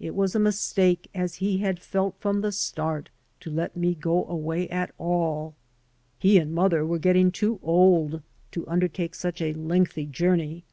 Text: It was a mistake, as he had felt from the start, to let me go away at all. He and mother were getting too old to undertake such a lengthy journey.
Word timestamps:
It 0.00 0.16
was 0.16 0.34
a 0.34 0.40
mistake, 0.40 1.08
as 1.14 1.36
he 1.36 1.58
had 1.58 1.78
felt 1.78 2.16
from 2.18 2.40
the 2.40 2.50
start, 2.50 3.08
to 3.38 3.52
let 3.52 3.76
me 3.76 3.94
go 3.94 4.24
away 4.24 4.68
at 4.68 4.90
all. 4.98 5.54
He 6.18 6.38
and 6.38 6.52
mother 6.52 6.84
were 6.84 6.98
getting 6.98 7.30
too 7.30 7.60
old 7.62 8.20
to 8.50 8.66
undertake 8.66 9.14
such 9.14 9.40
a 9.40 9.52
lengthy 9.52 10.06
journey. 10.06 10.64